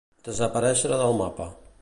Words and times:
Desaparèixer 0.27 0.91
del 1.03 1.15
mapa. 1.21 1.49